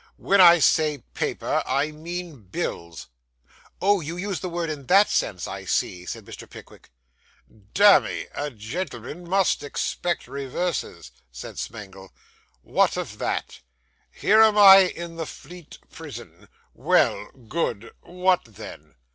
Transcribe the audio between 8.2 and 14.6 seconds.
A gentleman must expect reverses,' said Smangle. 'What of that? Here am